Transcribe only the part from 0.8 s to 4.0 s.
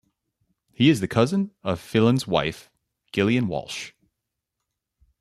is the cousin of Filan's wife, Gillian Walsh.